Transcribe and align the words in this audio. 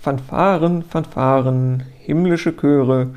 Fanfaren, 0.00 0.82
Fanfaren, 0.82 1.82
himmlische 1.98 2.56
Chöre 2.56 3.08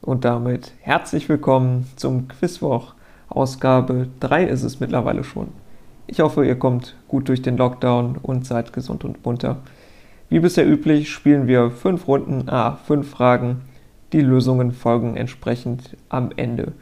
und 0.00 0.24
damit 0.24 0.72
herzlich 0.80 1.28
willkommen 1.28 1.86
zum 1.94 2.26
Quizwoch. 2.26 2.94
Ausgabe 3.28 4.08
3 4.18 4.46
ist 4.46 4.64
es 4.64 4.80
mittlerweile 4.80 5.22
schon. 5.22 5.50
Ich 6.08 6.18
hoffe, 6.18 6.44
ihr 6.44 6.58
kommt 6.58 6.96
gut 7.06 7.28
durch 7.28 7.42
den 7.42 7.56
Lockdown 7.56 8.16
und 8.20 8.44
seid 8.44 8.72
gesund 8.72 9.04
und 9.04 9.24
munter. 9.24 9.58
Wie 10.30 10.40
bisher 10.40 10.66
üblich 10.66 11.10
spielen 11.10 11.46
wir 11.46 11.70
fünf 11.70 12.08
Runden, 12.08 12.48
ah, 12.48 12.76
fünf 12.88 13.08
Fragen. 13.08 13.60
Die 14.12 14.20
Lösungen 14.20 14.72
folgen 14.72 15.16
entsprechend 15.16 15.96
am 16.08 16.30
Ende. 16.34 16.72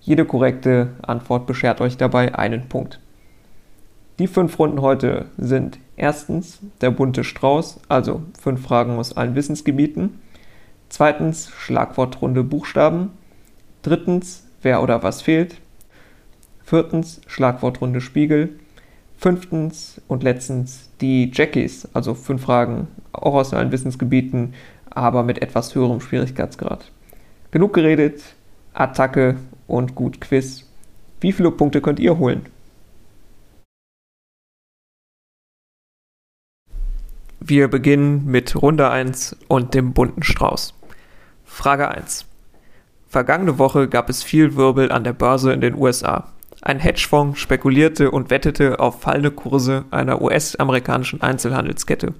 Jede 0.00 0.24
korrekte 0.24 0.88
Antwort 1.02 1.46
beschert 1.46 1.80
euch 1.80 1.96
dabei 1.96 2.34
einen 2.34 2.68
Punkt. 2.68 2.98
Die 4.20 4.26
fünf 4.26 4.58
Runden 4.58 4.82
heute 4.82 5.30
sind 5.38 5.78
erstens 5.96 6.58
der 6.82 6.90
bunte 6.90 7.24
Strauß, 7.24 7.80
also 7.88 8.20
fünf 8.38 8.60
Fragen 8.60 8.98
aus 8.98 9.16
allen 9.16 9.34
Wissensgebieten. 9.34 10.20
Zweitens 10.90 11.48
Schlagwortrunde 11.48 12.44
Buchstaben. 12.44 13.12
Drittens 13.80 14.44
wer 14.60 14.82
oder 14.82 15.02
was 15.02 15.22
fehlt. 15.22 15.56
Viertens 16.62 17.22
Schlagwortrunde 17.28 18.02
Spiegel. 18.02 18.58
Fünftens 19.16 20.02
und 20.06 20.22
letztens 20.22 20.90
die 21.00 21.30
Jackies, 21.32 21.88
also 21.94 22.12
fünf 22.12 22.42
Fragen 22.42 22.88
auch 23.12 23.32
aus 23.32 23.54
allen 23.54 23.72
Wissensgebieten, 23.72 24.52
aber 24.90 25.22
mit 25.22 25.40
etwas 25.40 25.74
höherem 25.74 26.02
Schwierigkeitsgrad. 26.02 26.92
Genug 27.52 27.72
geredet, 27.72 28.20
Attacke 28.74 29.36
und 29.66 29.94
gut 29.94 30.20
Quiz. 30.20 30.68
Wie 31.22 31.32
viele 31.32 31.50
Punkte 31.50 31.80
könnt 31.80 32.00
ihr 32.00 32.18
holen? 32.18 32.42
Wir 37.42 37.68
beginnen 37.68 38.26
mit 38.26 38.54
Runde 38.54 38.90
1 38.90 39.34
und 39.48 39.72
dem 39.72 39.94
bunten 39.94 40.22
Strauß. 40.22 40.74
Frage 41.46 41.88
1. 41.88 42.26
Vergangene 43.08 43.58
Woche 43.58 43.88
gab 43.88 44.10
es 44.10 44.22
viel 44.22 44.56
Wirbel 44.56 44.92
an 44.92 45.04
der 45.04 45.14
Börse 45.14 45.50
in 45.54 45.62
den 45.62 45.74
USA. 45.74 46.28
Ein 46.60 46.78
Hedgefonds 46.78 47.40
spekulierte 47.40 48.10
und 48.10 48.28
wettete 48.28 48.78
auf 48.78 49.00
fallende 49.00 49.30
Kurse 49.30 49.86
einer 49.90 50.20
US-amerikanischen 50.20 51.22
Einzelhandelskette. 51.22 52.12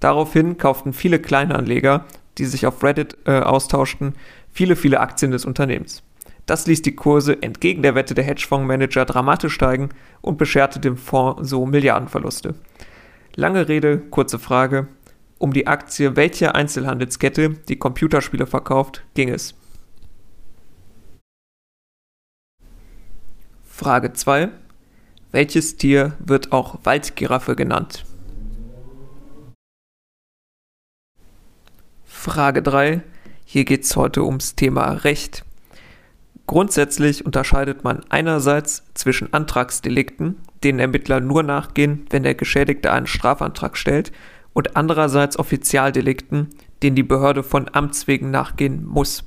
Daraufhin 0.00 0.56
kauften 0.56 0.94
viele 0.94 1.18
Kleinanleger, 1.18 2.06
die 2.38 2.46
sich 2.46 2.66
auf 2.66 2.82
Reddit 2.82 3.18
äh, 3.26 3.38
austauschten, 3.40 4.14
viele, 4.50 4.74
viele 4.74 5.00
Aktien 5.00 5.32
des 5.32 5.44
Unternehmens. 5.44 6.02
Das 6.46 6.66
ließ 6.66 6.80
die 6.80 6.96
Kurse 6.96 7.42
entgegen 7.42 7.82
der 7.82 7.94
Wette 7.94 8.14
der 8.14 8.24
Hedgefondsmanager 8.24 9.04
dramatisch 9.04 9.52
steigen 9.52 9.90
und 10.22 10.38
bescherte 10.38 10.80
dem 10.80 10.96
Fonds 10.96 11.50
so 11.50 11.66
Milliardenverluste. 11.66 12.54
Lange 13.38 13.68
Rede, 13.68 13.98
kurze 13.98 14.38
Frage. 14.38 14.88
Um 15.36 15.52
die 15.52 15.66
Aktie 15.66 16.16
welcher 16.16 16.54
Einzelhandelskette 16.54 17.50
die 17.50 17.76
Computerspiele 17.76 18.46
verkauft, 18.46 19.04
ging 19.12 19.28
es. 19.28 19.54
Frage 23.62 24.14
2. 24.14 24.48
Welches 25.32 25.76
Tier 25.76 26.16
wird 26.18 26.52
auch 26.52 26.78
Waldgiraffe 26.84 27.56
genannt? 27.56 28.06
Frage 32.04 32.62
3. 32.62 33.02
Hier 33.44 33.66
geht 33.66 33.84
es 33.84 33.96
heute 33.96 34.24
ums 34.24 34.54
Thema 34.54 34.92
Recht. 34.92 35.45
Grundsätzlich 36.46 37.26
unterscheidet 37.26 37.82
man 37.82 38.04
einerseits 38.08 38.84
zwischen 38.94 39.32
Antragsdelikten, 39.32 40.36
denen 40.62 40.78
Ermittler 40.78 41.20
nur 41.20 41.42
nachgehen, 41.42 42.06
wenn 42.10 42.22
der 42.22 42.34
Geschädigte 42.34 42.92
einen 42.92 43.06
Strafantrag 43.06 43.76
stellt, 43.76 44.12
und 44.52 44.74
andererseits 44.74 45.38
Offizialdelikten, 45.38 46.48
denen 46.82 46.96
die 46.96 47.02
Behörde 47.02 47.42
von 47.42 47.68
Amts 47.72 48.06
wegen 48.06 48.30
nachgehen 48.30 48.86
muss. 48.86 49.24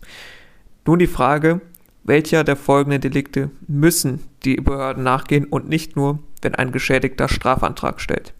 Nun 0.88 0.98
die 0.98 1.08
Frage, 1.08 1.62
welcher 2.04 2.44
der 2.44 2.56
folgenden 2.56 3.02
Delikte 3.02 3.52
müssen 3.68 4.24
die 4.44 4.56
Behörden 4.56 5.04
nachgehen 5.04 5.46
und 5.46 5.70
nicht 5.70 5.96
nur, 5.96 6.18
wenn 6.42 6.56
ein 6.56 6.72
Geschädigter 6.72 7.30
Strafantrag 7.30 8.02
stellt? 8.02 8.34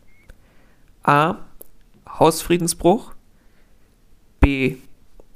A. 1.04 1.36
Hausfriedensbruch 2.08 3.14
B. 4.40 4.78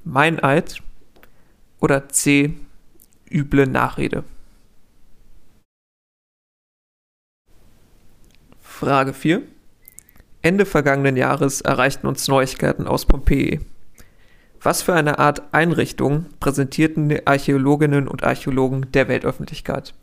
Meineid 0.03 0.81
oder 1.79 2.09
C 2.09 2.56
üble 3.33 3.67
Nachrede. 3.67 4.23
Frage 8.61 9.13
4. 9.13 9.41
Ende 10.41 10.66
vergangenen 10.66 11.16
Jahres 11.16 11.61
erreichten 11.61 12.05
uns 12.05 12.27
Neuigkeiten 12.27 12.85
aus 12.85 13.05
Pompeji. 13.05 13.61
Was 14.61 14.81
für 14.81 14.93
eine 14.93 15.19
Art 15.19 15.41
Einrichtung 15.53 16.25
präsentierten 16.39 17.09
die 17.09 17.25
Archäologinnen 17.27 18.07
und 18.07 18.23
Archäologen 18.23 18.91
der 18.91 19.07
Weltöffentlichkeit? 19.07 19.93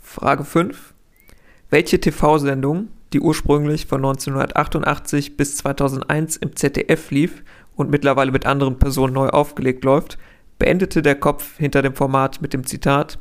Frage 0.00 0.44
5. 0.44 0.94
Welche 1.70 2.00
TV-Sendung, 2.00 2.88
die 3.12 3.20
ursprünglich 3.20 3.86
von 3.86 3.98
1988 3.98 5.36
bis 5.36 5.56
2001 5.56 6.36
im 6.38 6.56
ZDF 6.56 7.10
lief 7.10 7.42
und 7.78 7.90
mittlerweile 7.90 8.32
mit 8.32 8.44
anderen 8.44 8.78
Personen 8.78 9.14
neu 9.14 9.28
aufgelegt 9.28 9.84
läuft, 9.84 10.18
beendete 10.58 11.00
der 11.00 11.14
Kopf 11.14 11.56
hinter 11.58 11.80
dem 11.80 11.94
Format 11.94 12.42
mit 12.42 12.52
dem 12.52 12.66
Zitat 12.66 13.20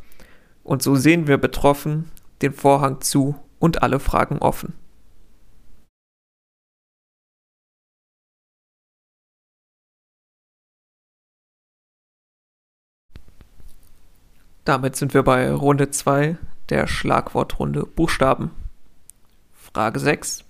Und 0.64 0.82
so 0.82 0.96
sehen 0.96 1.28
wir 1.28 1.38
betroffen 1.38 2.12
den 2.42 2.54
Vorhang 2.54 3.00
zu 3.00 3.36
und 3.60 3.84
alle 3.84 4.00
Fragen 4.00 4.40
offen. 4.40 4.74
Damit 14.66 14.96
sind 14.96 15.14
wir 15.14 15.22
bei 15.22 15.54
Runde 15.54 15.92
2 15.92 16.36
der 16.70 16.88
Schlagwortrunde 16.88 17.86
Buchstaben. 17.86 18.52
Frage 19.54 20.00
6. 20.00 20.47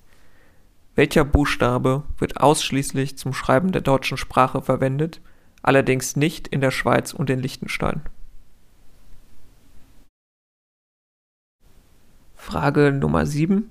Welcher 0.98 1.24
Buchstabe 1.24 2.02
wird 2.18 2.38
ausschließlich 2.38 3.20
zum 3.20 3.32
Schreiben 3.32 3.72
der 3.72 3.84
deutschen 3.84 4.18
Sprache 4.18 4.64
verwendet, 4.64 5.22
allerdings 5.62 6.16
nicht 6.16 6.48
in 6.48 6.60
der 6.60 6.72
Schweiz 6.72 7.14
und 7.14 7.30
in 7.30 7.40
Liechtenstein? 7.40 8.02
Frage 12.34 12.92
Nummer 12.92 13.28
7. 13.28 13.70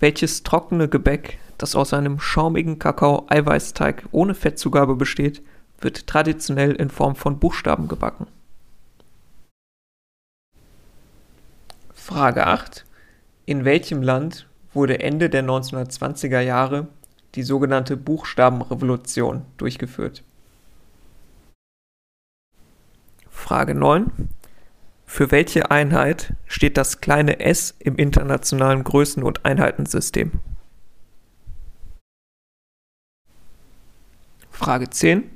Welches 0.00 0.42
trockene 0.42 0.88
Gebäck, 0.88 1.38
das 1.58 1.76
aus 1.76 1.92
einem 1.94 2.18
schaumigen 2.18 2.80
Kakao-Eiweißteig 2.80 4.08
ohne 4.10 4.34
Fettzugabe 4.34 4.96
besteht, 4.96 5.44
wird 5.80 6.08
traditionell 6.08 6.72
in 6.72 6.90
Form 6.90 7.14
von 7.14 7.38
Buchstaben 7.38 7.86
gebacken? 7.86 8.26
Frage 11.94 12.48
8. 12.48 12.84
In 13.44 13.64
welchem 13.64 14.02
Land 14.02 14.48
wurde 14.76 15.00
Ende 15.00 15.28
der 15.28 15.42
1920er 15.42 16.40
Jahre 16.40 16.86
die 17.34 17.42
sogenannte 17.42 17.96
Buchstabenrevolution 17.96 19.42
durchgeführt. 19.56 20.22
Frage 23.28 23.74
9. 23.74 24.10
Für 25.04 25.30
welche 25.30 25.70
Einheit 25.70 26.34
steht 26.46 26.76
das 26.76 27.00
kleine 27.00 27.40
s 27.40 27.74
im 27.78 27.96
internationalen 27.96 28.84
Größen- 28.84 29.22
und 29.22 29.44
Einheitensystem? 29.44 30.32
Frage 34.50 34.90
10. 34.90 35.30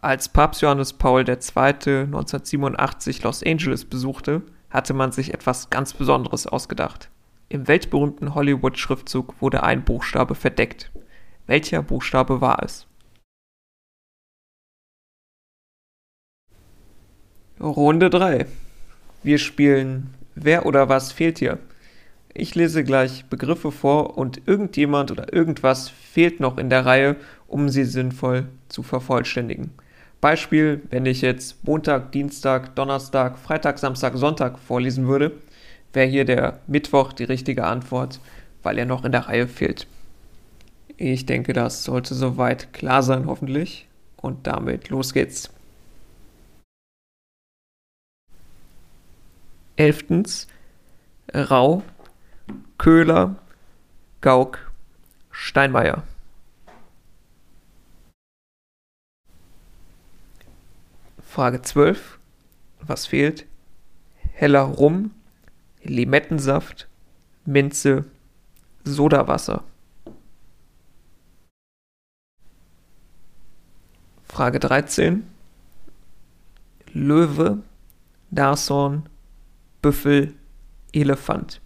Als 0.00 0.28
Papst 0.28 0.62
Johannes 0.62 0.94
Paul 0.94 1.28
II. 1.28 1.34
1987 1.34 3.22
Los 3.22 3.44
Angeles 3.44 3.84
besuchte, 3.84 4.42
hatte 4.70 4.94
man 4.94 5.12
sich 5.12 5.34
etwas 5.34 5.70
ganz 5.70 5.92
Besonderes 5.92 6.46
ausgedacht. 6.46 7.11
Im 7.52 7.68
weltberühmten 7.68 8.34
Hollywood-Schriftzug 8.34 9.34
wurde 9.42 9.62
ein 9.62 9.84
Buchstabe 9.84 10.34
verdeckt. 10.34 10.90
Welcher 11.46 11.82
Buchstabe 11.82 12.40
war 12.40 12.62
es? 12.62 12.86
Runde 17.60 18.08
3. 18.08 18.46
Wir 19.22 19.36
spielen 19.36 20.14
Wer 20.34 20.64
oder 20.64 20.88
was 20.88 21.12
fehlt 21.12 21.40
hier? 21.40 21.58
Ich 22.32 22.54
lese 22.54 22.84
gleich 22.84 23.26
Begriffe 23.26 23.70
vor 23.70 24.16
und 24.16 24.48
irgendjemand 24.48 25.10
oder 25.10 25.30
irgendwas 25.30 25.90
fehlt 25.90 26.40
noch 26.40 26.56
in 26.56 26.70
der 26.70 26.86
Reihe, 26.86 27.16
um 27.48 27.68
sie 27.68 27.84
sinnvoll 27.84 28.48
zu 28.68 28.82
vervollständigen. 28.82 29.72
Beispiel, 30.22 30.80
wenn 30.88 31.04
ich 31.04 31.20
jetzt 31.20 31.62
Montag, 31.64 32.12
Dienstag, 32.12 32.74
Donnerstag, 32.76 33.38
Freitag, 33.38 33.78
Samstag, 33.78 34.16
Sonntag 34.16 34.58
vorlesen 34.58 35.06
würde, 35.06 35.32
wäre 35.92 36.08
hier 36.08 36.24
der 36.24 36.60
Mittwoch 36.66 37.12
die 37.12 37.24
richtige 37.24 37.64
Antwort, 37.64 38.20
weil 38.62 38.78
er 38.78 38.86
noch 38.86 39.04
in 39.04 39.12
der 39.12 39.28
Reihe 39.28 39.48
fehlt. 39.48 39.86
Ich 40.96 41.26
denke, 41.26 41.52
das 41.52 41.84
sollte 41.84 42.14
soweit 42.14 42.72
klar 42.72 43.02
sein, 43.02 43.26
hoffentlich. 43.26 43.88
Und 44.16 44.46
damit 44.46 44.88
los 44.88 45.12
geht's. 45.12 45.50
Elftens 49.76 50.46
Rau, 51.34 51.82
Köhler, 52.78 53.36
Gauck, 54.20 54.70
Steinmeier. 55.30 56.04
Frage 61.26 61.62
12. 61.62 62.18
Was 62.82 63.06
fehlt? 63.06 63.46
Heller 64.34 64.60
Rum, 64.60 65.12
Limettensaft, 65.84 66.88
Minze, 67.44 68.04
Sodawasser. 68.84 69.64
Frage 74.24 74.60
13. 74.60 75.28
Löwe, 76.94 77.62
Nashorn, 78.30 79.08
Büffel, 79.82 80.34
Elefant. 80.92 81.60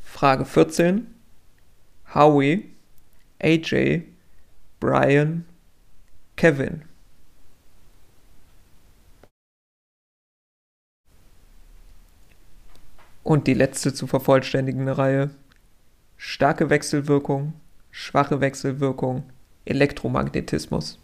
Frage 0.00 0.44
14. 0.44 1.06
Howie, 2.14 2.70
AJ, 3.42 4.04
Brian, 4.78 5.44
Kevin. 6.36 6.84
Und 13.22 13.46
die 13.46 13.54
letzte 13.54 13.94
zu 13.94 14.06
vervollständigende 14.06 14.98
Reihe. 14.98 15.30
Starke 16.16 16.70
Wechselwirkung, 16.70 17.54
schwache 17.90 18.40
Wechselwirkung, 18.40 19.24
Elektromagnetismus. 19.64 20.98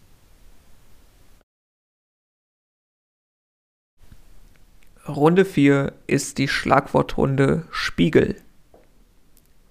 Runde 5.08 5.44
4 5.44 5.92
ist 6.06 6.38
die 6.38 6.48
Schlagwortrunde 6.48 7.64
Spiegel. 7.70 8.36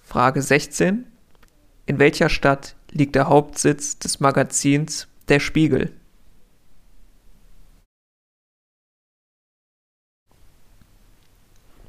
Frage 0.02 0.42
16. 0.42 1.06
In 1.86 2.00
welcher 2.00 2.30
Stadt 2.30 2.76
liegt 2.92 3.16
der 3.16 3.30
Hauptsitz 3.30 4.00
des 4.00 4.20
Magazins 4.20 5.08
Der 5.28 5.40
Spiegel? 5.40 5.94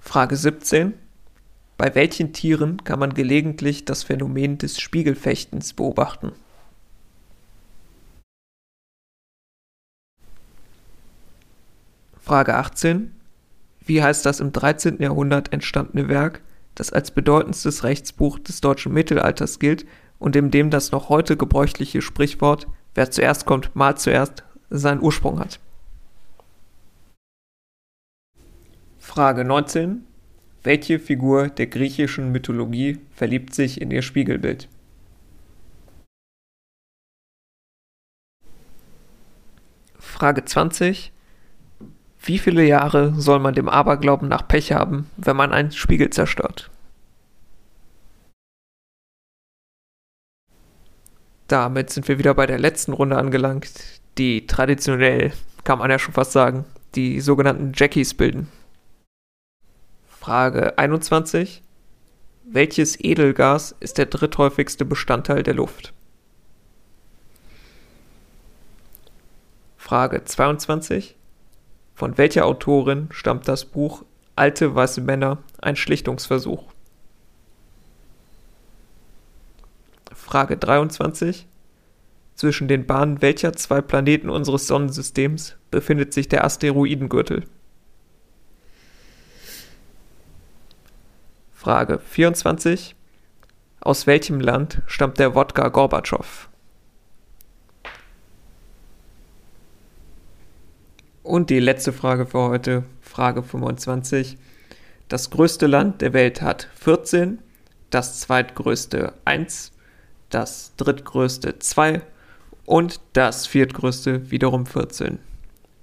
Frage 0.09 0.37
17. 0.37 0.95
Bei 1.77 1.95
welchen 1.95 2.33
Tieren 2.33 2.83
kann 2.83 2.99
man 2.99 3.13
gelegentlich 3.13 3.85
das 3.85 4.05
Phänomen 4.05 4.57
des 4.57 4.81
Spiegelfechtens 4.81 5.75
beobachten? 5.75 6.33
Frage 12.19 12.55
18. 12.55 13.15
Wie 13.85 14.03
heißt 14.03 14.25
das 14.25 14.41
im 14.41 14.51
13. 14.51 15.03
Jahrhundert 15.03 15.53
entstandene 15.53 16.09
Werk, 16.09 16.41
das 16.75 16.91
als 16.91 17.11
bedeutendstes 17.11 17.85
Rechtsbuch 17.85 18.39
des 18.39 18.63
deutschen 18.63 18.95
Mittelalters 18.95 19.59
gilt 19.59 19.85
und 20.19 20.35
in 20.37 20.51
dem 20.51 20.71
das 20.71 20.91
noch 20.91 21.11
heute 21.11 21.37
gebräuchliche 21.37 22.01
Sprichwort 22.01 22.67
Wer 22.95 23.11
zuerst 23.11 23.45
kommt, 23.45 23.77
malt 23.77 23.99
zuerst 23.99 24.43
seinen 24.71 25.03
Ursprung 25.03 25.39
hat? 25.39 25.61
Frage 29.09 29.43
19. 29.43 30.05
Welche 30.63 30.99
Figur 30.99 31.49
der 31.49 31.67
griechischen 31.67 32.31
Mythologie 32.31 32.99
verliebt 33.11 33.55
sich 33.55 33.81
in 33.81 33.91
ihr 33.91 34.03
Spiegelbild? 34.03 34.69
Frage 39.99 40.45
20. 40.45 41.11
Wie 42.21 42.39
viele 42.39 42.63
Jahre 42.67 43.15
soll 43.19 43.39
man 43.39 43.55
dem 43.55 43.71
Aberglauben 43.71 44.29
nach 44.29 44.47
Pech 44.47 44.73
haben, 44.73 45.11
wenn 45.17 45.37
man 45.37 45.53
einen 45.53 45.73
Spiegel 45.73 46.11
zerstört? 46.11 46.71
Damit 51.47 51.89
sind 51.89 52.07
wir 52.09 52.19
wieder 52.19 52.35
bei 52.35 52.45
der 52.45 52.59
letzten 52.59 52.93
Runde 52.93 53.17
angelangt, 53.17 54.03
die 54.19 54.47
traditionell, 54.47 55.33
kann 55.65 55.79
man 55.79 55.91
ja 55.91 55.99
schon 55.99 56.13
fast 56.13 56.33
sagen, 56.33 56.67
die 56.95 57.23
sogenannten 57.23 57.73
Jackies 57.75 58.13
bilden. 58.13 58.49
Frage 60.29 60.77
21. 60.77 61.63
Welches 62.45 63.01
Edelgas 63.03 63.75
ist 63.81 63.97
der 63.97 64.05
dritthäufigste 64.05 64.85
Bestandteil 64.85 65.43
der 65.43 65.55
Luft? 65.55 65.95
Frage 69.79 70.23
22. 70.23 71.17
Von 71.95 72.19
welcher 72.19 72.45
Autorin 72.45 73.09
stammt 73.11 73.49
das 73.49 73.65
Buch 73.65 74.05
Alte 74.37 74.75
weiße 74.75 75.01
Männer, 75.01 75.39
ein 75.63 75.77
Schlichtungsversuch? 75.77 76.65
Frage 80.13 80.59
23. 80.59 81.47
Zwischen 82.35 82.69
den 82.69 82.85
Bahnen 82.87 83.23
welcher 83.23 83.55
zwei 83.55 83.81
Planeten 83.81 84.29
unseres 84.29 84.67
Sonnensystems 84.67 85.57
befindet 85.71 86.13
sich 86.13 86.29
der 86.29 86.45
Asteroidengürtel? 86.45 87.45
Frage 91.59 91.99
24. 91.99 92.95
Aus 93.81 94.07
welchem 94.07 94.39
Land 94.39 94.81
stammt 94.87 95.19
der 95.19 95.35
Wodka 95.35 95.71
Gorbatschow? 95.71 96.49
Und 101.25 101.51
die 101.51 101.59
letzte 101.59 101.93
Frage 101.93 102.27
für 102.27 102.39
heute, 102.39 102.85
Frage 103.01 103.43
25. 103.43 104.39
Das 105.09 105.31
größte 105.31 105.67
Land 105.67 106.01
der 106.01 106.13
Welt 106.13 106.43
hat 106.43 106.69
14, 106.77 107.41
das 107.91 108.21
zweitgrößte 108.21 109.15
1, 109.25 109.73
das 110.31 110.77
drittgrößte 110.77 111.59
2 111.59 112.03
und 112.67 113.01
das 113.15 113.49
viertgrößte 113.49 114.31
wiederum 114.31 114.65
14. 114.65 115.19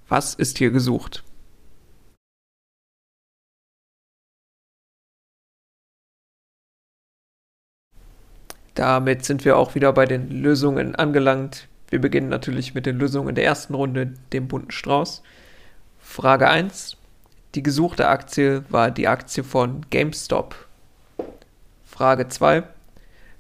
Was 0.08 0.36
ist 0.36 0.58
hier 0.58 0.72
gesucht? 0.72 1.26
Damit 8.76 9.26
sind 9.26 9.46
wir 9.46 9.58
auch 9.58 9.74
wieder 9.74 9.94
bei 9.94 10.06
den 10.06 10.30
Lösungen 10.30 10.96
angelangt. 10.96 11.68
Wir 11.90 12.00
beginnen 12.00 12.30
natürlich 12.30 12.74
mit 12.76 12.86
den 12.86 13.00
Lösungen 13.00 13.34
der 13.34 13.46
ersten 13.46 13.74
Runde, 13.74 14.14
dem 14.34 14.48
bunten 14.48 14.72
Strauß. 14.72 15.24
Frage 16.00 16.50
1. 16.50 16.98
Die 17.56 17.64
gesuchte 17.64 18.10
Aktie 18.10 18.66
war 18.70 18.92
die 18.92 19.08
Aktie 19.08 19.44
von 19.44 19.86
GameStop. 19.90 20.68
Frage 21.86 22.28
2. 22.28 22.64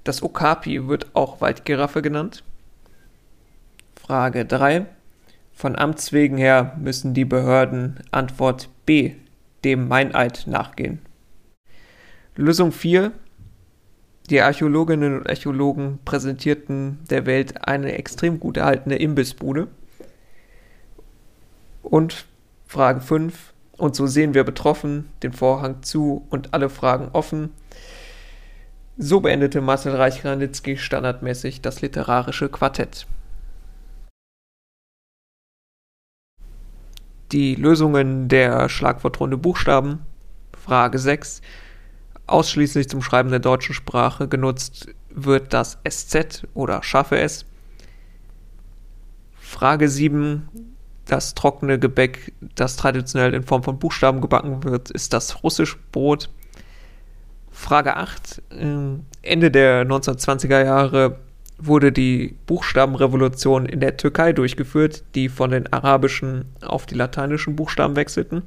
Das 0.05 0.23
Okapi 0.23 0.87
wird 0.87 1.07
auch 1.13 1.41
Waldgiraffe 1.41 2.01
genannt. 2.01 2.43
Frage 3.95 4.45
3. 4.45 4.85
Von 5.51 5.75
Amts 5.77 6.13
wegen 6.13 6.37
her 6.37 6.77
müssen 6.79 7.13
die 7.13 7.25
Behörden 7.25 7.99
Antwort 8.11 8.69
B 8.85 9.15
dem 9.65 9.87
Meineid 9.87 10.47
nachgehen. 10.47 10.99
Lösung 12.35 12.71
4. 12.71 13.11
Die 14.29 14.41
Archäologinnen 14.41 15.19
und 15.19 15.29
Archäologen 15.29 15.99
präsentierten 16.03 16.99
der 17.09 17.27
Welt 17.27 17.67
eine 17.67 17.93
extrem 17.93 18.39
gut 18.39 18.57
erhaltene 18.57 18.95
Imbissbude. 18.95 19.67
Und 21.83 22.25
Frage 22.65 23.01
5. 23.01 23.53
Und 23.77 23.95
so 23.95 24.07
sehen 24.07 24.33
wir 24.33 24.43
betroffen, 24.43 25.09
den 25.21 25.33
Vorhang 25.33 25.83
zu 25.83 26.25
und 26.29 26.53
alle 26.53 26.69
Fragen 26.69 27.09
offen. 27.13 27.51
So 28.97 29.19
beendete 29.19 29.61
Marcel 29.61 29.93
Reich-Granitzky 29.93 30.77
standardmäßig 30.77 31.61
das 31.61 31.81
literarische 31.81 32.49
Quartett. 32.49 33.05
Die 37.31 37.55
Lösungen 37.55 38.27
der 38.29 38.69
Schlagwortrunde 38.69 39.37
Buchstaben. 39.37 40.05
Frage 40.57 40.97
6 40.97 41.41
ausschließlich 42.27 42.89
zum 42.89 43.01
Schreiben 43.01 43.29
der 43.29 43.39
deutschen 43.39 43.73
Sprache 43.75 44.27
genutzt 44.27 44.87
wird 45.09 45.53
das 45.53 45.77
SZ 45.87 46.43
oder 46.53 46.83
scharfe 46.83 47.17
S. 47.19 47.45
Frage 49.35 49.89
7. 49.89 50.49
Das 51.05 51.35
trockene 51.35 51.77
Gebäck, 51.77 52.33
das 52.55 52.77
traditionell 52.77 53.35
in 53.35 53.43
Form 53.43 53.61
von 53.61 53.77
Buchstaben 53.77 54.21
gebacken 54.21 54.63
wird, 54.63 54.89
ist 54.89 55.13
das 55.13 55.43
russische 55.43 55.77
Brot. 55.91 56.29
Frage 57.51 57.95
8. 57.95 58.41
Ende 59.21 59.51
der 59.51 59.85
1920er 59.85 60.65
Jahre 60.65 61.19
wurde 61.57 61.91
die 61.91 62.35
Buchstabenrevolution 62.47 63.65
in 63.65 63.79
der 63.79 63.97
Türkei 63.97 64.33
durchgeführt, 64.33 65.03
die 65.13 65.29
von 65.29 65.51
den 65.51 65.71
arabischen 65.71 66.45
auf 66.61 66.85
die 66.85 66.95
lateinischen 66.95 67.55
Buchstaben 67.55 67.95
wechselten. 67.95 68.41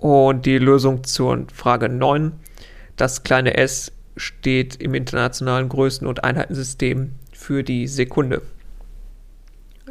Und 0.00 0.46
die 0.46 0.56
Lösung 0.56 1.04
zur 1.04 1.46
Frage 1.52 1.90
9, 1.90 2.32
das 2.96 3.22
kleine 3.22 3.58
s 3.58 3.92
steht 4.16 4.76
im 4.76 4.94
internationalen 4.94 5.68
Größen- 5.68 6.06
und 6.06 6.24
Einheitensystem 6.24 7.12
für 7.32 7.62
die 7.62 7.86
Sekunde. 7.86 8.40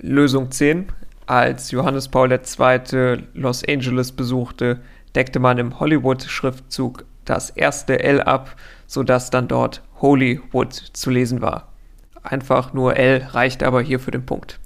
Lösung 0.01 0.49
10, 0.49 0.87
als 1.27 1.69
Johannes 1.69 2.07
Paul 2.07 2.31
II. 2.31 3.23
Los 3.35 3.63
Angeles 3.67 4.11
besuchte, 4.11 4.81
deckte 5.13 5.37
man 5.37 5.59
im 5.59 5.79
Hollywood-Schriftzug 5.79 7.05
das 7.25 7.51
erste 7.51 7.99
L 7.99 8.21
ab, 8.21 8.55
sodass 8.87 9.29
dann 9.29 9.47
dort 9.47 9.83
Hollywood 10.01 10.73
zu 10.73 11.11
lesen 11.11 11.41
war. 11.41 11.71
Einfach 12.23 12.73
nur 12.73 12.97
L 12.97 13.27
reicht 13.31 13.61
aber 13.61 13.81
hier 13.81 13.99
für 13.99 14.11
den 14.11 14.25
Punkt. 14.25 14.59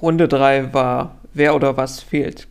Runde 0.00 0.28
3 0.28 0.72
war 0.74 1.16
Wer 1.34 1.56
oder 1.56 1.76
was 1.76 2.00
fehlt. 2.00 2.46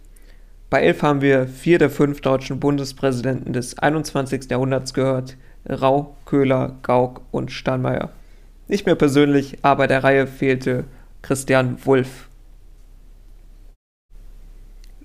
Bei 0.70 0.82
11 0.82 1.02
haben 1.02 1.22
wir 1.22 1.48
vier 1.48 1.80
der 1.80 1.90
fünf 1.90 2.20
deutschen 2.20 2.60
Bundespräsidenten 2.60 3.54
des 3.54 3.80
21. 3.80 4.50
Jahrhunderts 4.50 4.94
gehört. 4.94 5.38
Rau, 5.68 6.16
Köhler, 6.26 6.76
Gauck 6.82 7.22
und 7.32 7.52
Steinmeier. 7.52 8.12
Nicht 8.68 8.86
mehr 8.86 8.96
persönlich, 8.96 9.60
aber 9.62 9.88
der 9.88 10.04
Reihe 10.04 10.28
fehlte 10.28 10.84
Christian 11.22 11.78
Wulff. 11.86 12.28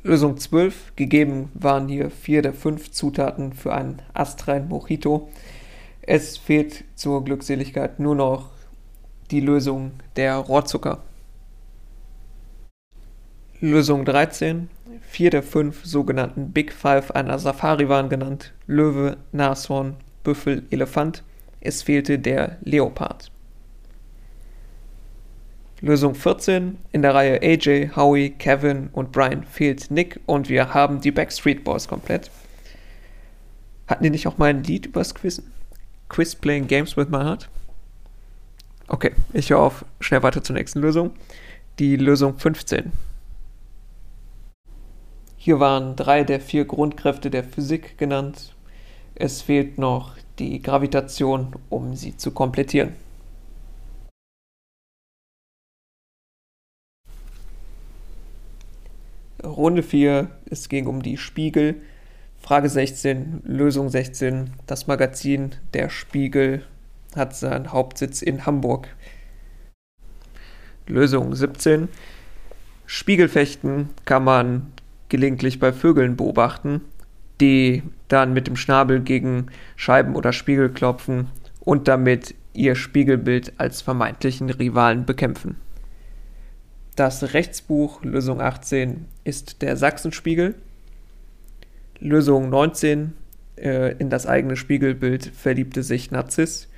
Lösung 0.03 0.37
12. 0.37 0.97
Gegeben 0.97 1.51
waren 1.55 1.89
hier 1.89 2.11
vier 2.11 2.43
der 2.43 2.55
fünf 2.55 2.91
Zutaten 2.91 3.53
für 3.53 3.73
einen 3.73 4.03
astrein 4.15 4.69
Mojito. 4.69 5.29
Es 6.03 6.39
fehlt 6.39 6.83
zur 6.97 7.25
Glückseligkeit 7.25 8.01
nur 8.01 8.17
noch 8.17 8.51
die 9.31 9.41
Lösung 9.41 9.93
der 10.17 10.37
Rohrzucker. 10.37 10.99
Lösung 13.63 14.05
13. 14.05 14.69
Vier 15.03 15.31
der 15.31 15.45
fünf 15.45 15.85
sogenannten 15.85 16.51
Big 16.51 16.73
Five 16.73 17.13
einer 17.13 17.39
Safari 17.39 17.89
waren 17.89 18.09
genannt. 18.09 18.53
Löwe, 18.67 19.19
Nashorn, 19.31 19.95
Büffel, 20.25 20.65
Elefant. 20.71 21.23
Es 21.61 21.85
fehlte 21.85 22.19
der 22.19 22.59
Leopard. 22.63 23.31
Lösung 25.81 26.17
14. 26.17 26.77
In 26.91 27.03
der 27.03 27.15
Reihe 27.15 27.41
AJ, 27.41 27.91
Howie, 27.95 28.31
Kevin 28.31 28.89
und 28.93 29.13
Brian 29.13 29.45
fehlt 29.45 29.93
Nick 29.93 30.19
und 30.27 30.49
wir 30.49 30.75
haben 30.75 31.01
die 31.01 31.13
Backstreet 31.13 31.63
Boys 31.63 31.87
komplett. 31.87 32.33
Hatten 33.87 34.03
die 34.03 34.11
nicht 34.11 34.27
auch 34.27 34.39
mal 34.39 34.51
ein 34.51 34.65
Lied 34.65 34.87
übers 34.87 35.15
Quizzen? 35.15 35.53
Quiz 36.09 36.35
Playing 36.35 36.67
Games 36.67 36.97
with 36.97 37.11
My 37.11 37.19
Heart? 37.19 37.49
Okay, 38.89 39.13
ich 39.33 39.51
höre 39.51 39.61
auf. 39.61 39.85
Schnell 40.01 40.25
weiter 40.25 40.43
zur 40.43 40.57
nächsten 40.57 40.81
Lösung. 40.81 41.13
Die 41.79 41.95
Lösung 41.95 42.37
15. 42.41 42.91
Hier 45.45 45.59
waren 45.59 45.97
drei 45.97 46.23
der 46.23 46.41
vier 46.41 46.65
Grundkräfte 46.67 47.29
der 47.29 47.43
Physik 47.43 47.99
genannt. 47.99 48.55
Es 49.17 49.43
fehlt 49.43 49.77
noch 49.77 50.15
die 50.39 50.63
Gravitation, 50.63 51.57
um 51.69 51.97
sie 51.97 52.17
zu 52.17 52.31
komplettieren. 52.31 52.95
Runde 59.43 59.83
4, 59.83 60.31
es 60.49 60.69
ging 60.69 60.87
um 60.87 61.03
die 61.03 61.17
Spiegel. 61.17 61.83
Frage 62.39 62.69
16, 62.69 63.43
Lösung 63.45 63.89
16. 63.89 64.53
Das 64.69 64.87
Magazin 64.87 65.57
Der 65.75 65.89
Spiegel 65.89 66.65
hat 67.17 67.35
seinen 67.35 67.73
Hauptsitz 67.73 68.23
in 68.23 68.47
Hamburg. 68.47 68.95
Lösung 70.87 71.35
17. 71.35 71.89
Spiegelfechten 72.87 73.91
kann 74.05 74.23
man 74.23 74.73
gelegentlich 75.13 75.61
bei 75.61 75.75
Vögeln 75.75 76.17
beobachten, 76.17 76.81
die 77.39 77.83
dann 78.09 78.33
mit 78.33 78.47
dem 78.47 78.57
Schnabel 78.57 79.01
gegen 79.01 79.49
Scheiben 79.77 80.17
oder 80.17 80.33
Spiegel 80.33 80.71
klopfen 80.71 81.29
und 81.61 81.87
damit 81.87 82.35
ihr 82.55 82.75
Spiegelbild 82.75 83.53
als 83.59 83.83
vermeintlichen 83.83 84.49
Rivalen 84.49 85.05
bekämpfen. 85.05 85.57
Das 86.97 87.35
Rechtsbuch 87.35 88.03
Lösung 88.03 88.41
18 88.41 89.05
ist 89.23 89.61
der 89.61 89.77
Sachsenspiegel. 89.77 90.55
Lösung 91.99 92.49
19 92.49 93.13
äh, 93.57 93.95
in 93.99 94.09
das 94.09 94.27
eigene 94.27 94.57
Spiegelbild 94.57 95.27
verliebte 95.27 95.83
sich 95.83 96.11
Narziss. 96.11 96.69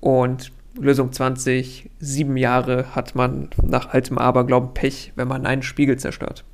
Und 0.00 0.50
Lösung 0.76 1.12
20, 1.12 1.88
sieben 2.00 2.36
Jahre 2.36 2.96
hat 2.96 3.14
man 3.14 3.50
nach 3.62 3.90
altem 3.90 4.18
Aberglauben 4.18 4.74
Pech, 4.74 5.12
wenn 5.14 5.28
man 5.28 5.46
einen 5.46 5.62
Spiegel 5.62 5.98
zerstört. 6.00 6.44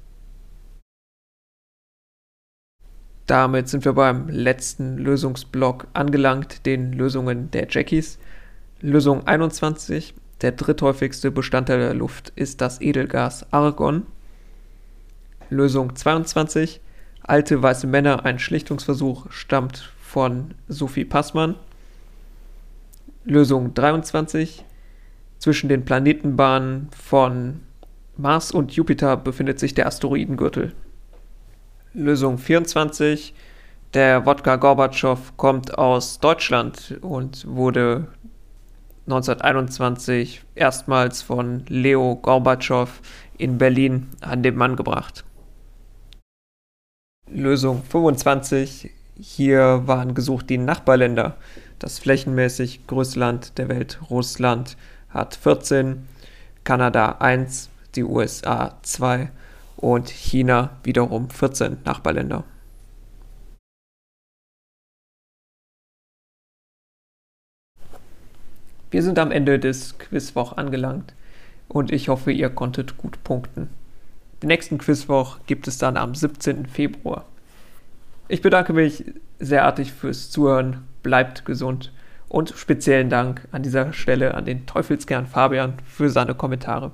Damit 3.30 3.68
sind 3.68 3.84
wir 3.84 3.92
beim 3.92 4.28
letzten 4.28 4.98
Lösungsblock 4.98 5.86
angelangt, 5.92 6.66
den 6.66 6.92
Lösungen 6.92 7.48
der 7.52 7.68
Jackies. 7.70 8.18
Lösung 8.80 9.24
21. 9.24 10.14
Der 10.40 10.50
dritthäufigste 10.50 11.30
Bestandteil 11.30 11.78
der 11.78 11.94
Luft 11.94 12.32
ist 12.34 12.60
das 12.60 12.80
Edelgas 12.80 13.46
Argon. 13.52 14.04
Lösung 15.48 15.94
22. 15.94 16.80
Alte 17.22 17.62
weiße 17.62 17.86
Männer, 17.86 18.24
ein 18.24 18.40
Schlichtungsversuch, 18.40 19.30
stammt 19.30 19.92
von 20.02 20.54
Sophie 20.66 21.04
Passmann. 21.04 21.54
Lösung 23.24 23.74
23. 23.74 24.64
Zwischen 25.38 25.68
den 25.68 25.84
Planetenbahnen 25.84 26.88
von 27.00 27.60
Mars 28.16 28.50
und 28.50 28.72
Jupiter 28.72 29.16
befindet 29.16 29.60
sich 29.60 29.72
der 29.72 29.86
Asteroidengürtel. 29.86 30.72
Lösung 31.92 32.38
24. 32.38 33.34
Der 33.94 34.24
Wodka 34.24 34.54
Gorbatschow 34.54 35.36
kommt 35.36 35.76
aus 35.76 36.20
Deutschland 36.20 36.96
und 37.00 37.44
wurde 37.48 38.06
1921 39.06 40.42
erstmals 40.54 41.22
von 41.22 41.64
Leo 41.66 42.14
Gorbatschow 42.14 43.00
in 43.38 43.58
Berlin 43.58 44.06
an 44.20 44.44
den 44.44 44.54
Mann 44.54 44.76
gebracht. 44.76 45.24
Lösung 47.28 47.82
25. 47.82 48.90
Hier 49.18 49.82
waren 49.86 50.14
gesucht 50.14 50.48
die 50.48 50.58
Nachbarländer. 50.58 51.36
Das 51.80 51.98
flächenmäßig 51.98 52.86
größte 52.86 53.18
Land 53.18 53.58
der 53.58 53.68
Welt, 53.68 53.98
Russland, 54.08 54.76
hat 55.08 55.34
14, 55.34 56.06
Kanada 56.62 57.16
1, 57.18 57.68
die 57.96 58.04
USA 58.04 58.78
2 58.82 59.30
und 59.80 60.10
China 60.10 60.78
wiederum 60.82 61.30
14 61.30 61.78
Nachbarländer. 61.84 62.44
Wir 68.90 69.02
sind 69.02 69.18
am 69.18 69.30
Ende 69.30 69.58
des 69.58 69.98
Quizwoch 69.98 70.56
angelangt 70.56 71.14
und 71.68 71.92
ich 71.92 72.08
hoffe, 72.08 72.32
ihr 72.32 72.50
konntet 72.50 72.98
gut 72.98 73.22
punkten. 73.22 73.70
Den 74.42 74.48
nächsten 74.48 74.78
Quizwoch 74.78 75.38
gibt 75.46 75.68
es 75.68 75.78
dann 75.78 75.96
am 75.96 76.14
17. 76.14 76.66
Februar. 76.66 77.24
Ich 78.26 78.42
bedanke 78.42 78.72
mich 78.72 79.04
sehr 79.38 79.64
artig 79.64 79.92
fürs 79.92 80.30
Zuhören, 80.30 80.84
bleibt 81.02 81.44
gesund 81.44 81.92
und 82.28 82.50
speziellen 82.50 83.10
Dank 83.10 83.46
an 83.52 83.62
dieser 83.62 83.92
Stelle 83.92 84.34
an 84.34 84.44
den 84.44 84.66
Teufelskern 84.66 85.26
Fabian 85.26 85.74
für 85.84 86.10
seine 86.10 86.34
Kommentare. 86.34 86.92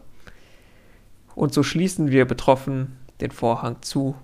Und 1.37 1.53
so 1.55 1.63
schließen 1.63 2.11
wir 2.11 2.25
betroffen 2.25 2.97
den 3.21 3.31
Vorhang 3.31 3.83
zu 3.83 4.17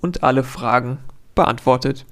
und 0.00 0.22
alle 0.24 0.42
Fragen 0.42 0.98
beantwortet. 1.34 2.04